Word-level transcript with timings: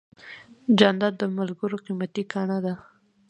جانداد 0.77 1.13
د 1.21 1.23
ملګرو 1.37 1.77
قیمتي 1.85 2.23
ګاڼه 2.31 2.57
ده. 2.65 2.73